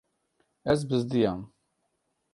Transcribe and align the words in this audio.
Ez 0.73 0.85
bizdiyam. 0.89 1.51